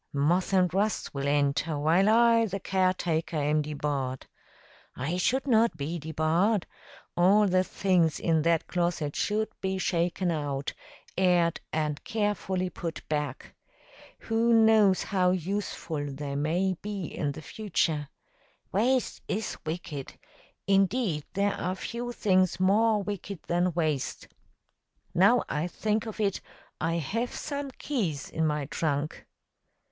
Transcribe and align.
Moth 0.13 0.51
and 0.51 0.73
rust 0.73 1.13
will 1.13 1.27
enter, 1.27 1.77
while 1.77 2.09
I, 2.09 2.47
the 2.47 2.59
caretaker, 2.59 3.37
am 3.37 3.61
debarred. 3.61 4.25
I 4.95 5.17
should 5.17 5.45
not 5.45 5.77
be 5.77 5.99
debarred. 5.99 6.65
All 7.15 7.45
the 7.47 7.63
things 7.63 8.19
in 8.19 8.41
that 8.41 8.65
closet 8.65 9.15
should 9.15 9.49
be 9.61 9.77
shaken 9.77 10.31
out, 10.31 10.73
aired, 11.15 11.61
and 11.71 12.03
carefully 12.03 12.71
put 12.71 13.07
back. 13.09 13.53
Who 14.21 14.51
knows 14.53 15.03
how 15.03 15.29
useful 15.29 16.11
they 16.11 16.35
may 16.35 16.73
be 16.81 17.05
in 17.05 17.33
the 17.33 17.43
future! 17.43 18.09
Waste 18.71 19.21
is 19.27 19.55
wicked. 19.67 20.13
Indeed, 20.65 21.25
there 21.33 21.53
are 21.53 21.75
few 21.75 22.11
things 22.11 22.59
more 22.59 23.03
wicked 23.03 23.43
than 23.43 23.71
waste. 23.73 24.29
Now 25.13 25.43
I 25.47 25.67
think 25.67 26.07
of 26.07 26.19
it, 26.19 26.41
I 26.79 26.95
have 26.95 27.31
some 27.35 27.69
keys 27.69 28.31
in 28.31 28.47
my 28.47 28.65
trunk." 28.65 29.27